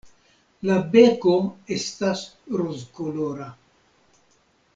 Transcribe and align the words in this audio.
La 0.69 0.77
beko 0.95 1.35
estas 1.75 2.25
rozkolora. 2.63 3.51